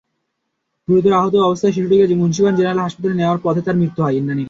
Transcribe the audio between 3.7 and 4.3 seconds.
মৃত্যু হয়।